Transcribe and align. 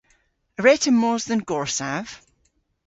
A 0.57 0.59
wre'ta 0.61 0.91
mos 0.93 1.23
dhe'n 1.27 1.43
gorsav? 1.49 2.07